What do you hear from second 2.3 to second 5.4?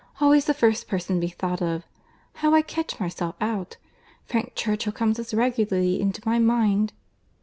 How I catch myself out! Frank Churchill comes as